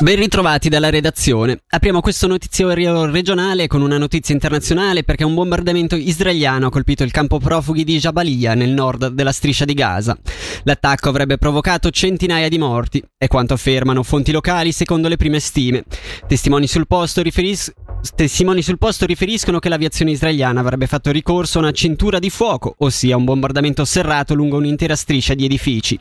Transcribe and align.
Ben 0.00 0.14
ritrovati 0.14 0.68
dalla 0.68 0.90
redazione. 0.90 1.62
Apriamo 1.70 2.00
questo 2.00 2.28
notiziario 2.28 3.10
regionale 3.10 3.66
con 3.66 3.82
una 3.82 3.98
notizia 3.98 4.32
internazionale 4.32 5.02
perché 5.02 5.24
un 5.24 5.34
bombardamento 5.34 5.96
israeliano 5.96 6.68
ha 6.68 6.70
colpito 6.70 7.02
il 7.02 7.10
campo 7.10 7.40
profughi 7.40 7.82
di 7.82 7.98
Jabalia 7.98 8.54
nel 8.54 8.70
nord 8.70 9.08
della 9.08 9.32
striscia 9.32 9.64
di 9.64 9.74
Gaza. 9.74 10.16
L'attacco 10.62 11.08
avrebbe 11.08 11.36
provocato 11.36 11.90
centinaia 11.90 12.48
di 12.48 12.58
morti, 12.58 13.02
è 13.16 13.26
quanto 13.26 13.54
affermano 13.54 14.04
fonti 14.04 14.30
locali 14.30 14.70
secondo 14.70 15.08
le 15.08 15.16
prime 15.16 15.40
stime. 15.40 15.82
Testimoni 16.28 16.68
sul 16.68 16.86
posto 16.86 17.20
riferis- 17.20 17.72
Testimoni 18.14 18.62
sul 18.62 18.78
posto 18.78 19.06
riferiscono 19.06 19.58
che 19.58 19.68
l'aviazione 19.68 20.10
israeliana 20.10 20.60
avrebbe 20.60 20.86
fatto 20.86 21.10
ricorso 21.10 21.58
a 21.58 21.62
una 21.62 21.70
cintura 21.72 22.18
di 22.18 22.30
fuoco, 22.30 22.74
ossia 22.78 23.16
un 23.16 23.24
bombardamento 23.24 23.84
serrato 23.84 24.34
lungo 24.34 24.56
un'intera 24.56 24.96
striscia 24.96 25.34
di 25.34 25.44
edifici. 25.44 25.98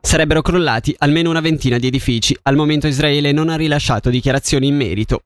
Sarebbero 0.00 0.42
crollati 0.42 0.94
almeno 0.98 1.30
una 1.30 1.40
ventina 1.40 1.78
di 1.78 1.86
edifici. 1.86 2.36
Al 2.42 2.56
momento 2.56 2.86
Israele 2.86 3.32
non 3.32 3.48
ha 3.48 3.56
rilasciato 3.56 4.10
dichiarazioni 4.10 4.66
in 4.66 4.76
merito. 4.76 5.22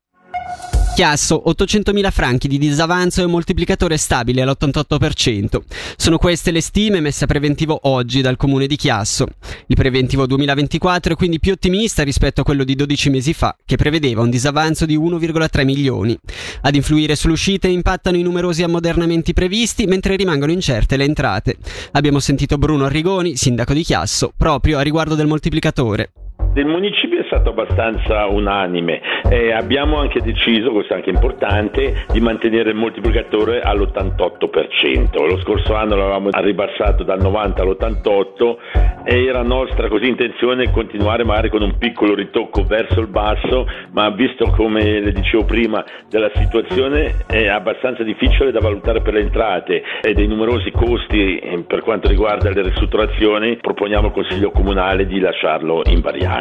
Chiasso, 0.98 1.44
800.000 1.46 2.10
franchi 2.10 2.48
di 2.48 2.58
disavanzo 2.58 3.20
e 3.20 3.24
un 3.24 3.30
moltiplicatore 3.30 3.96
stabile 3.96 4.42
all'88%. 4.42 5.60
Sono 5.96 6.18
queste 6.18 6.50
le 6.50 6.60
stime 6.60 6.98
messe 6.98 7.22
a 7.22 7.28
preventivo 7.28 7.78
oggi 7.82 8.20
dal 8.20 8.36
comune 8.36 8.66
di 8.66 8.74
Chiasso. 8.74 9.28
Il 9.68 9.76
preventivo 9.76 10.26
2024 10.26 11.12
è 11.12 11.16
quindi 11.16 11.38
più 11.38 11.52
ottimista 11.52 12.02
rispetto 12.02 12.40
a 12.40 12.44
quello 12.44 12.64
di 12.64 12.74
12 12.74 13.10
mesi 13.10 13.32
fa, 13.32 13.56
che 13.64 13.76
prevedeva 13.76 14.22
un 14.22 14.30
disavanzo 14.30 14.86
di 14.86 14.98
1,3 14.98 15.64
milioni. 15.64 16.18
Ad 16.62 16.74
influire 16.74 17.14
sull'uscita 17.14 17.68
impattano 17.68 18.16
i 18.16 18.22
numerosi 18.22 18.64
ammodernamenti 18.64 19.32
previsti, 19.32 19.86
mentre 19.86 20.16
rimangono 20.16 20.50
incerte 20.50 20.96
le 20.96 21.04
entrate. 21.04 21.58
Abbiamo 21.92 22.18
sentito 22.18 22.58
Bruno 22.58 22.86
Arrigoni, 22.86 23.36
sindaco 23.36 23.72
di 23.72 23.84
Chiasso, 23.84 24.32
proprio 24.36 24.78
a 24.78 24.82
riguardo 24.82 25.14
del 25.14 25.28
moltiplicatore 25.28 26.10
del 26.52 26.66
municipio 26.66 27.20
è 27.20 27.24
stato 27.26 27.50
abbastanza 27.50 28.26
unanime 28.26 29.00
e 29.30 29.52
abbiamo 29.52 29.98
anche 29.98 30.20
deciso, 30.20 30.70
questo 30.70 30.92
è 30.92 30.96
anche 30.96 31.10
importante, 31.10 32.04
di 32.10 32.20
mantenere 32.20 32.70
il 32.70 32.76
moltiplicatore 32.76 33.60
all'88%. 33.60 35.26
Lo 35.26 35.38
scorso 35.40 35.74
anno 35.74 35.96
l'avevamo 35.96 36.30
ribassato 36.32 37.04
dal 37.04 37.20
90 37.20 37.62
all'88 37.62 38.56
e 39.04 39.24
era 39.24 39.42
nostra 39.42 39.88
così 39.88 40.08
intenzione 40.08 40.70
continuare 40.70 41.24
magari 41.24 41.50
con 41.50 41.62
un 41.62 41.78
piccolo 41.78 42.14
ritocco 42.14 42.64
verso 42.64 43.00
il 43.00 43.08
basso, 43.08 43.66
ma 43.92 44.10
visto 44.10 44.46
come 44.56 45.00
le 45.00 45.12
dicevo 45.12 45.44
prima 45.44 45.84
della 46.08 46.30
situazione 46.34 47.24
è 47.26 47.46
abbastanza 47.46 48.02
difficile 48.02 48.50
da 48.50 48.60
valutare 48.60 49.00
per 49.00 49.14
le 49.14 49.20
entrate 49.20 49.82
e 50.02 50.14
dei 50.14 50.26
numerosi 50.26 50.70
costi 50.70 51.40
per 51.66 51.82
quanto 51.82 52.08
riguarda 52.08 52.50
le 52.50 52.62
ristrutturazioni, 52.62 53.56
proponiamo 53.56 54.06
al 54.08 54.12
Consiglio 54.12 54.50
Comunale 54.50 55.06
di 55.06 55.20
lasciarlo 55.20 55.82
invariato. 55.86 56.37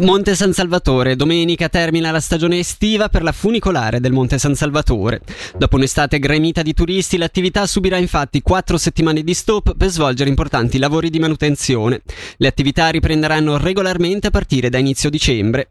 Monte 0.00 0.34
San 0.34 0.52
Salvatore. 0.52 1.16
Domenica 1.16 1.68
termina 1.68 2.10
la 2.10 2.20
stagione 2.20 2.58
estiva 2.58 3.08
per 3.08 3.22
la 3.22 3.32
funicolare 3.32 3.98
del 3.98 4.12
Monte 4.12 4.36
San 4.38 4.54
Salvatore. 4.54 5.20
Dopo 5.56 5.76
un'estate 5.76 6.18
gremita 6.18 6.60
di 6.60 6.74
turisti, 6.74 7.16
l'attività 7.16 7.66
subirà 7.66 7.96
infatti 7.96 8.42
quattro 8.42 8.76
settimane 8.76 9.22
di 9.22 9.32
stop 9.32 9.74
per 9.76 9.88
svolgere 9.88 10.28
importanti 10.28 10.78
lavori 10.78 11.08
di 11.08 11.18
manutenzione. 11.18 12.02
Le 12.36 12.46
attività 12.46 12.88
riprenderanno 12.90 13.56
regolarmente 13.56 14.26
a 14.26 14.30
partire 14.30 14.68
da 14.68 14.78
inizio 14.78 15.08
dicembre. 15.08 15.70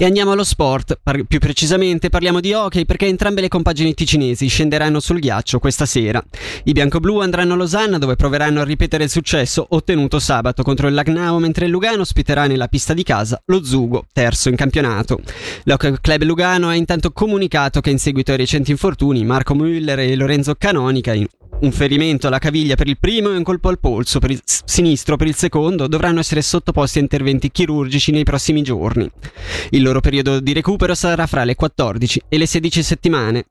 E 0.00 0.04
andiamo 0.04 0.30
allo 0.30 0.44
sport, 0.44 1.00
Par- 1.02 1.24
più 1.24 1.40
precisamente 1.40 2.08
parliamo 2.08 2.38
di 2.38 2.52
hockey 2.52 2.84
perché 2.84 3.06
entrambe 3.06 3.40
le 3.40 3.48
compagini 3.48 3.94
ticinesi 3.94 4.46
scenderanno 4.46 5.00
sul 5.00 5.18
ghiaccio 5.18 5.58
questa 5.58 5.86
sera. 5.86 6.22
I 6.64 6.72
bianco-blu 6.72 7.18
andranno 7.18 7.54
a 7.54 7.56
Losanna 7.56 7.98
dove 7.98 8.14
proveranno 8.14 8.60
a 8.60 8.64
ripetere 8.64 9.02
il 9.02 9.10
successo 9.10 9.66
ottenuto 9.70 10.20
sabato 10.20 10.62
contro 10.62 10.86
il 10.86 10.94
Lagnao 10.94 11.40
mentre 11.40 11.64
il 11.64 11.72
Lugano 11.72 12.02
ospiterà 12.02 12.46
nella 12.46 12.68
pista 12.68 12.94
di 12.94 13.02
casa 13.02 13.42
lo 13.46 13.64
Zugo, 13.64 14.06
terzo 14.12 14.48
in 14.48 14.54
campionato. 14.54 15.18
L'Hockey 15.64 15.96
Club 16.00 16.22
Lugano 16.22 16.68
ha 16.68 16.76
intanto 16.76 17.10
comunicato 17.10 17.80
che 17.80 17.90
in 17.90 17.98
seguito 17.98 18.30
ai 18.30 18.36
recenti 18.36 18.70
infortuni 18.70 19.24
Marco 19.24 19.56
Müller 19.56 19.98
e 19.98 20.14
Lorenzo 20.14 20.54
Canonica 20.54 21.12
un 21.60 21.72
ferimento 21.72 22.26
alla 22.26 22.38
caviglia 22.38 22.76
per 22.76 22.86
il 22.86 22.98
primo 22.98 23.32
e 23.32 23.36
un 23.36 23.42
colpo 23.42 23.68
al 23.68 23.80
polso 23.80 24.18
per 24.18 24.30
il 24.30 24.40
sinistro 24.44 25.16
per 25.16 25.26
il 25.26 25.34
secondo 25.34 25.88
dovranno 25.88 26.20
essere 26.20 26.42
sottoposti 26.42 26.98
a 26.98 27.02
interventi 27.02 27.50
chirurgici 27.50 28.12
nei 28.12 28.24
prossimi 28.24 28.62
giorni. 28.62 29.10
Il 29.70 29.82
loro 29.82 30.00
periodo 30.00 30.40
di 30.40 30.52
recupero 30.52 30.94
sarà 30.94 31.26
fra 31.26 31.44
le 31.44 31.54
14 31.54 32.22
e 32.28 32.38
le 32.38 32.46
16 32.46 32.82
settimane. 32.82 33.46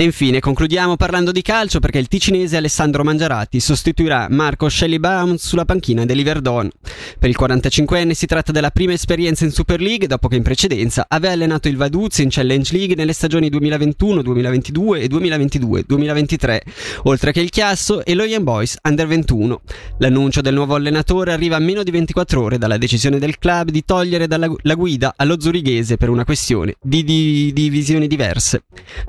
E 0.00 0.04
infine 0.04 0.40
concludiamo 0.40 0.96
parlando 0.96 1.30
di 1.30 1.42
calcio 1.42 1.78
perché 1.78 1.98
il 1.98 2.08
ticinese 2.08 2.56
Alessandro 2.56 3.04
Mangiarati 3.04 3.60
sostituirà 3.60 4.28
Marco 4.30 4.66
Schellibaum 4.66 5.34
sulla 5.34 5.66
panchina 5.66 6.06
dell'Iverdon. 6.06 6.70
Per 7.18 7.28
il 7.28 7.36
45enne 7.38 8.12
si 8.12 8.24
tratta 8.24 8.50
della 8.50 8.70
prima 8.70 8.94
esperienza 8.94 9.44
in 9.44 9.50
Super 9.50 9.78
League 9.78 10.06
dopo 10.06 10.28
che 10.28 10.36
in 10.36 10.42
precedenza 10.42 11.04
aveva 11.06 11.34
allenato 11.34 11.68
il 11.68 11.76
Vaduz 11.76 12.16
in 12.20 12.28
Challenge 12.30 12.74
League 12.74 12.94
nelle 12.94 13.12
stagioni 13.12 13.50
2021, 13.50 14.22
2022 14.22 15.00
e 15.02 15.06
2022-2023, 15.06 16.58
oltre 17.02 17.32
che 17.32 17.42
il 17.42 17.50
Chiasso 17.50 18.02
e 18.02 18.14
lo 18.14 18.24
Young 18.24 18.44
Boys 18.44 18.78
Under 18.82 19.06
21. 19.06 19.60
L'annuncio 19.98 20.40
del 20.40 20.54
nuovo 20.54 20.76
allenatore 20.76 21.34
arriva 21.34 21.56
a 21.56 21.60
meno 21.60 21.82
di 21.82 21.90
24 21.90 22.42
ore 22.42 22.56
dalla 22.56 22.78
decisione 22.78 23.18
del 23.18 23.38
club 23.38 23.68
di 23.68 23.84
togliere 23.84 24.26
dalla, 24.26 24.50
la 24.62 24.74
guida 24.76 25.12
allo 25.14 25.38
zurighese 25.38 25.98
per 25.98 26.08
una 26.08 26.24
questione 26.24 26.76
di, 26.80 27.04
di, 27.04 27.52
di 27.52 27.68
visioni 27.68 28.06
diverse. 28.06 28.62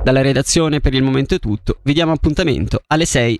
Dalla 0.04 0.22
redazione 0.22 0.80
per 0.82 0.94
il 0.94 1.04
momento 1.04 1.36
è 1.36 1.40
tutto, 1.40 1.80
vi 1.84 1.94
diamo 1.94 2.12
appuntamento 2.12 2.82
alle 2.88 3.06
6. 3.06 3.40